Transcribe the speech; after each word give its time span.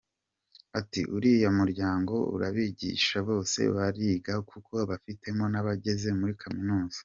Ati 0.79 1.01
“Uriya 1.15 1.49
muryango 1.59 2.15
urabigisha, 2.35 3.15
bose 3.29 3.59
bariga 3.75 4.33
kuko 4.49 4.73
bafitemo 4.89 5.43
n’abageze 5.53 6.09
muri 6.19 6.33
Kaminuza. 6.41 6.99